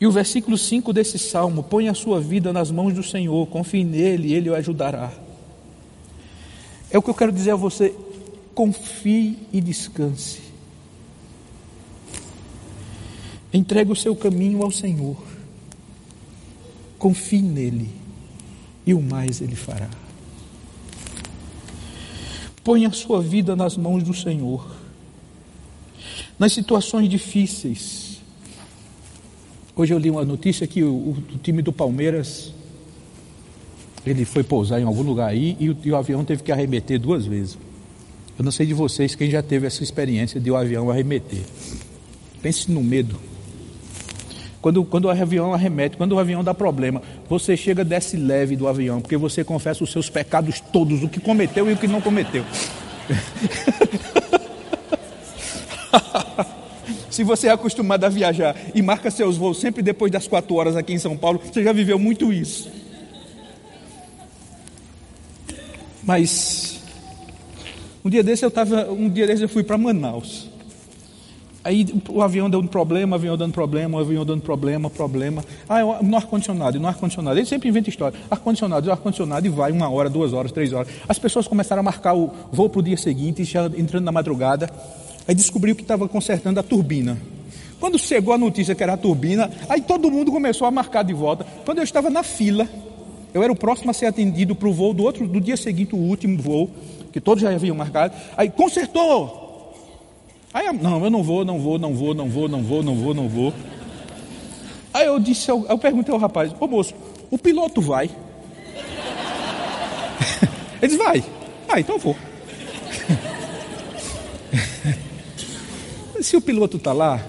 [0.00, 3.84] E o versículo 5 desse salmo: põe a sua vida nas mãos do Senhor, confie
[3.84, 5.12] nele, ele o ajudará.
[6.90, 7.94] É o que eu quero dizer a você:
[8.54, 10.40] confie e descanse.
[13.52, 15.16] Entregue o seu caminho ao Senhor,
[16.98, 18.01] confie nele
[18.86, 19.88] e o mais Ele fará.
[22.64, 24.64] Põe a sua vida nas mãos do Senhor.
[26.38, 28.20] Nas situações difíceis.
[29.74, 32.52] Hoje eu li uma notícia que o, o, time do Palmeiras
[34.04, 37.00] ele foi pousar em algum lugar aí e o, e o, avião teve que arremeter
[37.00, 37.58] duas vezes.
[38.38, 41.42] Eu não sei de vocês quem já teve essa experiência de o avião arremeter.
[42.42, 43.18] Pense no medo.
[44.62, 48.68] Quando, quando o avião arremete, quando o avião dá problema, você chega, desce leve do
[48.68, 52.00] avião, porque você confessa os seus pecados todos, o que cometeu e o que não
[52.00, 52.44] cometeu.
[57.10, 60.76] Se você é acostumado a viajar e marca seus voos sempre depois das quatro horas
[60.76, 62.70] aqui em São Paulo, você já viveu muito isso.
[66.04, 66.80] Mas
[68.04, 70.51] um dia desse eu tava, um dia desse eu fui para Manaus.
[71.64, 75.44] Aí o avião dando problema, o avião dando problema, o avião dando problema, problema.
[75.68, 77.38] Ah, é no ar-condicionado, no ar-condicionado.
[77.38, 78.18] Ele sempre inventa história.
[78.30, 80.88] Ar-condicionado, ar-condicionado, e vai uma hora, duas horas, três horas.
[81.08, 84.68] As pessoas começaram a marcar o voo para o dia seguinte, já entrando na madrugada.
[85.26, 87.16] Aí descobriu que estava consertando a turbina.
[87.78, 91.12] Quando chegou a notícia que era a turbina, aí todo mundo começou a marcar de
[91.12, 91.46] volta.
[91.64, 92.68] Quando eu estava na fila,
[93.34, 95.94] eu era o próximo a ser atendido para o voo do outro, do dia seguinte,
[95.94, 96.70] o último voo,
[97.12, 98.14] que todos já haviam marcado.
[98.36, 99.41] Aí consertou,
[100.54, 103.14] Aí, não, eu não vou, não vou, não vou, não vou, não vou, não vou,
[103.14, 103.54] não vou.
[104.92, 106.94] Aí eu disse, eu, eu perguntei ao rapaz, ô moço,
[107.30, 108.08] o piloto vai?
[110.82, 111.24] Ele disse, vai.
[111.68, 112.16] Ah, então eu vou.
[116.20, 117.20] Se o piloto está lá,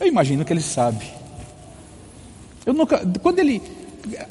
[0.00, 1.04] eu imagino que ele sabe.
[2.64, 3.60] Eu nunca, quando ele,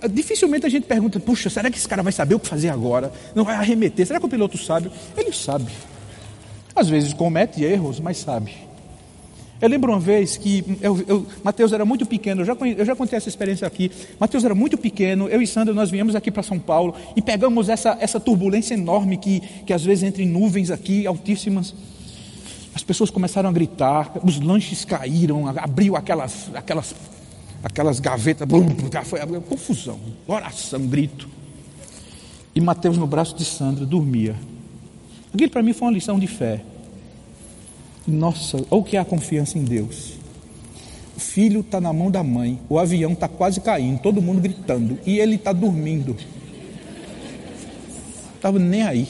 [0.09, 3.11] dificilmente a gente pergunta, puxa, será que esse cara vai saber o que fazer agora?
[3.35, 4.07] Não vai arremeter?
[4.07, 4.91] Será que o piloto sabe?
[5.15, 5.71] Ele sabe.
[6.77, 8.67] Às vezes comete erros, mas sabe.
[9.59, 12.95] Eu lembro uma vez que eu, eu, Mateus era muito pequeno, eu já, eu já
[12.95, 13.91] contei essa experiência aqui.
[14.19, 17.67] Mateus era muito pequeno, eu e Sandra nós viemos aqui para São Paulo e pegamos
[17.67, 21.73] essa, essa turbulência enorme que, que às vezes entra em nuvens aqui altíssimas.
[22.75, 26.93] As pessoas começaram a gritar, os lanches caíram, abriu aquelas, aquelas,
[27.63, 28.67] aquelas gavetas, blum,
[29.03, 31.27] foi confusão, oração, grito.
[32.53, 34.35] E Mateus no braço de Sandra dormia.
[35.37, 36.63] Aquilo para mim foi uma lição de fé.
[38.07, 40.13] Nossa, olha o que é a confiança em Deus.
[41.15, 44.97] O filho está na mão da mãe, o avião está quase caindo, todo mundo gritando,
[45.05, 46.17] e ele está dormindo.
[48.33, 49.09] Estava nem aí.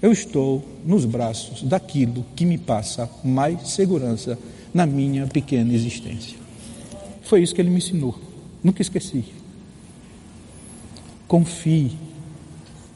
[0.00, 4.38] Eu estou nos braços daquilo que me passa mais segurança
[4.72, 6.38] na minha pequena existência.
[7.22, 8.16] Foi isso que ele me ensinou.
[8.62, 9.24] Nunca esqueci.
[11.26, 11.90] Confie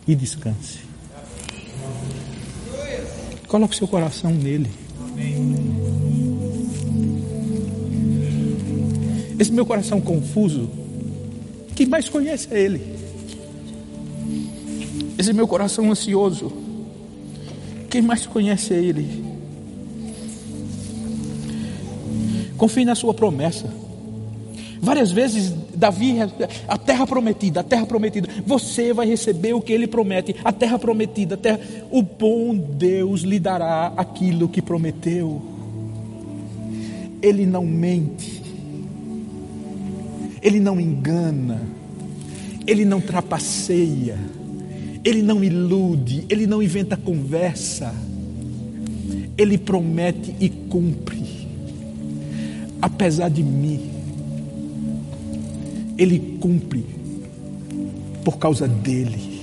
[0.06, 0.85] e descanse.
[3.48, 4.70] Coloque seu coração nele.
[9.38, 10.68] Esse meu coração confuso,
[11.74, 12.80] quem mais conhece é Ele.
[15.18, 16.52] Esse meu coração ansioso,
[17.90, 19.24] quem mais conhece é Ele.
[22.56, 23.72] Confie na Sua promessa.
[24.80, 26.16] Várias vezes Davi,
[26.66, 30.78] a terra prometida, a terra prometida, você vai receber o que ele promete, a terra
[30.78, 31.60] prometida, a terra,
[31.90, 35.42] o bom Deus lhe dará aquilo que prometeu.
[37.20, 38.42] Ele não mente,
[40.42, 41.60] ele não engana,
[42.66, 44.18] ele não trapaceia,
[45.04, 47.94] ele não ilude, ele não inventa conversa,
[49.36, 51.46] ele promete e cumpre,
[52.80, 53.95] apesar de mim
[55.98, 56.84] ele cumpre
[58.24, 59.36] por causa dele.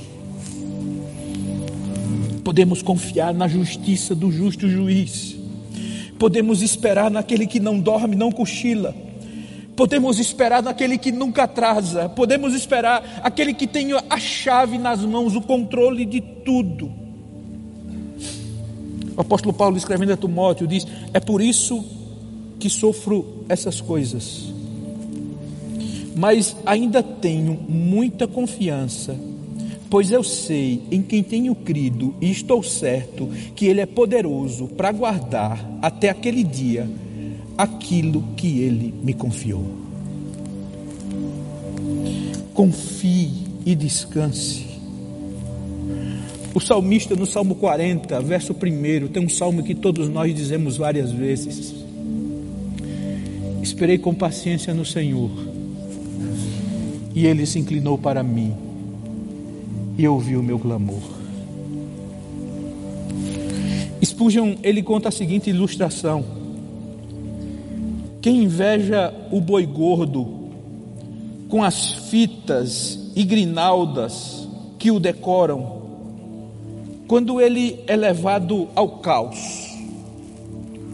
[2.43, 5.36] Podemos confiar na justiça do justo juiz.
[6.20, 8.93] Podemos esperar naquele que não dorme, não cochila.
[9.76, 12.08] Podemos esperar naquele que nunca atrasa.
[12.10, 16.91] Podemos esperar aquele que tem a chave nas mãos, o controle de tudo.
[19.16, 21.84] O apóstolo Paulo, escrevendo a Timóteo, diz: É por isso
[22.60, 24.53] que sofro essas coisas
[26.16, 29.16] mas ainda tenho muita confiança,
[29.89, 34.91] pois eu sei em quem tenho crido e estou certo que Ele é poderoso para
[34.91, 36.89] guardar até aquele dia
[37.57, 39.84] aquilo que Ele me confiou.
[42.53, 43.32] Confie
[43.66, 44.74] e descanse.
[46.53, 51.11] O salmista no Salmo 40, verso 1, tem um salmo que todos nós dizemos várias
[51.11, 51.74] vezes.
[53.61, 55.53] Esperei com paciência no Senhor
[57.16, 58.53] e ele se inclinou para mim
[59.97, 61.01] e ouviu o meu clamor.
[64.03, 66.24] Spurgeon, ele conta a seguinte ilustração:
[68.22, 70.43] Quem inveja o boi gordo
[71.47, 74.47] com as fitas e grinaldas
[74.80, 75.84] que o decoram,
[77.07, 79.78] quando ele é levado ao caos,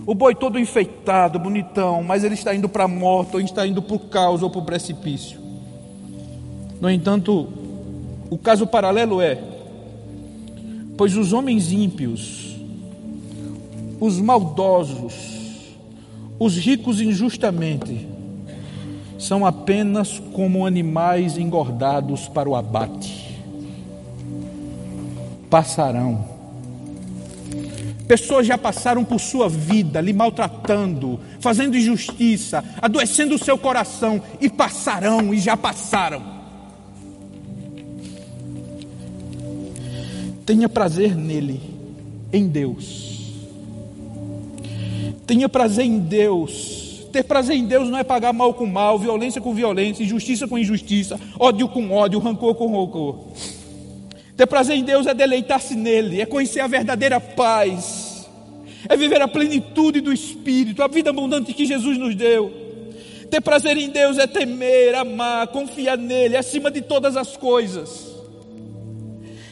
[0.06, 3.82] o boi todo enfeitado, bonitão, mas ele está indo para a morte, ou está indo
[3.82, 5.39] para o caos ou para o precipício.
[6.80, 7.48] No entanto,
[8.30, 9.42] o caso paralelo é:
[10.98, 12.56] pois os homens ímpios,
[14.00, 15.14] os maldosos,
[16.40, 18.08] os ricos injustamente,
[19.18, 23.38] são apenas como animais engordados para o abate.
[25.50, 26.40] Passarão.
[28.08, 34.50] Pessoas já passaram por sua vida lhe maltratando, fazendo injustiça, adoecendo o seu coração e
[34.50, 36.39] passarão e já passaram.
[40.50, 41.62] Tenha prazer nele,
[42.34, 43.36] em Deus.
[45.28, 47.06] Tenha prazer em Deus.
[47.14, 50.58] Ter prazer em Deus não é pagar mal com mal, violência com violência, injustiça com
[50.58, 53.28] injustiça, ódio com ódio, rancor com rancor.
[54.36, 58.28] Ter prazer em Deus é deleitar-se nele, é conhecer a verdadeira paz,
[58.90, 62.52] é viver a plenitude do Espírito, a vida abundante que Jesus nos deu.
[63.30, 68.09] Ter prazer em Deus é temer, amar, confiar nele acima de todas as coisas.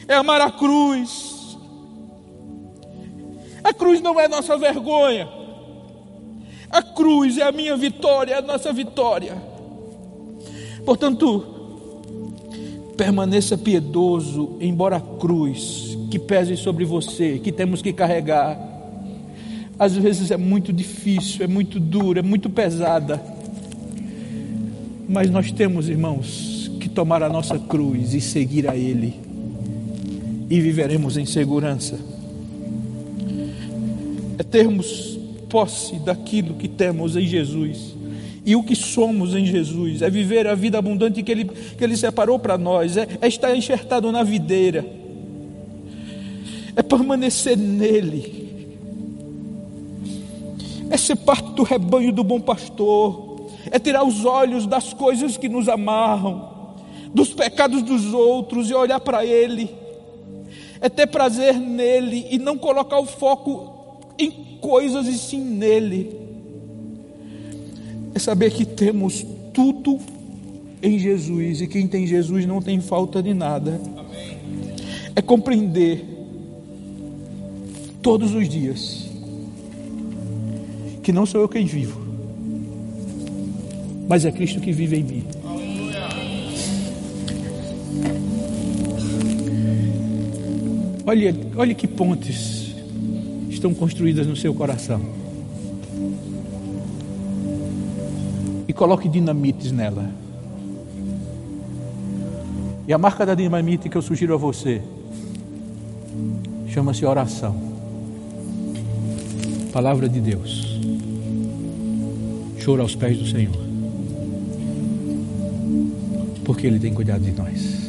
[0.08, 1.56] É amar a cruz.
[3.62, 5.28] A cruz não é nossa vergonha.
[6.70, 9.36] A cruz é a minha vitória, é a nossa vitória.
[10.84, 11.44] Portanto,
[12.96, 18.58] permaneça piedoso, embora a cruz que pese sobre você, que temos que carregar,
[19.78, 23.22] às vezes é muito difícil, é muito dura, é muito pesada.
[25.08, 29.14] Mas nós temos, irmãos, que tomar a nossa cruz e seguir a Ele,
[30.48, 31.98] e viveremos em segurança.
[34.38, 35.18] É termos
[35.48, 37.98] posse daquilo que temos em Jesus
[38.48, 41.94] e o que somos em Jesus, é viver a vida abundante que Ele, que Ele
[41.94, 44.86] separou para nós, é, é estar enxertado na videira,
[46.74, 48.48] é permanecer nele,
[50.88, 55.46] é ser parte do rebanho do bom pastor, é tirar os olhos das coisas que
[55.46, 56.48] nos amarram,
[57.12, 59.68] dos pecados dos outros e olhar para Ele,
[60.80, 66.28] é ter prazer nele e não colocar o foco em coisas e sim nele
[68.18, 69.24] é saber que temos
[69.54, 69.98] tudo
[70.82, 73.80] em Jesus e quem tem Jesus não tem falta de nada.
[75.14, 76.04] É compreender
[78.02, 79.08] todos os dias
[81.02, 82.00] que não sou eu quem vivo,
[84.08, 85.24] mas é Cristo que vive em mim.
[91.08, 92.76] Olha, olha que pontes
[93.48, 95.18] estão construídas no seu coração.
[98.78, 100.08] coloque dinamites nela.
[102.86, 104.80] E a marca da dinamite que eu sugiro a você
[106.68, 107.56] chama-se oração.
[109.72, 110.78] Palavra de Deus.
[112.60, 113.58] Choro aos pés do Senhor.
[116.44, 117.87] Porque Ele tem cuidado de nós.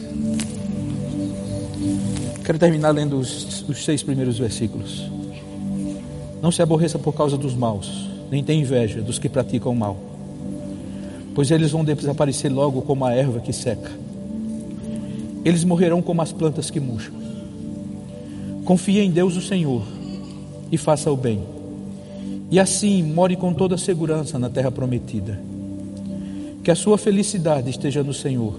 [2.50, 5.08] Quero terminar lendo os, os seis primeiros versículos.
[6.42, 10.10] Não se aborreça por causa dos maus, nem tenha inveja dos que praticam mal
[11.40, 13.90] pois eles vão desaparecer logo como a erva que seca.
[15.46, 17.14] Eles morrerão como as plantas que murcham.
[18.66, 19.84] Confie em Deus o Senhor
[20.70, 21.42] e faça o bem.
[22.52, 25.40] E assim more com toda segurança na terra prometida.
[26.62, 28.56] Que a sua felicidade esteja no Senhor.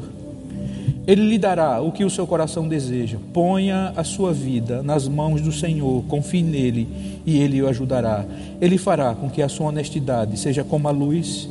[1.11, 3.19] Ele lhe dará o que o seu coração deseja.
[3.33, 6.87] Ponha a sua vida nas mãos do Senhor, confie nele
[7.27, 8.25] e ele o ajudará.
[8.61, 11.49] Ele fará com que a sua honestidade seja como a luz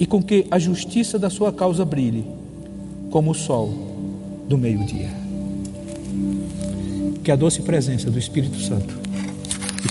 [0.00, 2.24] e com que a justiça da sua causa brilhe
[3.10, 3.68] como o sol
[4.48, 5.10] do meio-dia.
[7.22, 9.07] Que a doce presença do Espírito Santo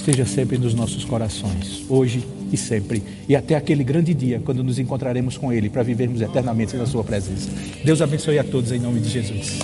[0.09, 4.79] esteja sempre nos nossos corações, hoje e sempre, e até aquele grande dia quando nos
[4.79, 7.49] encontraremos com Ele para vivermos eternamente na Sua presença.
[7.83, 9.59] Deus abençoe a todos em nome de Jesus.